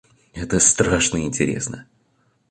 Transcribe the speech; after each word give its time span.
Это 0.33 0.59
страшно 0.59 1.19
интересно! 1.21 1.85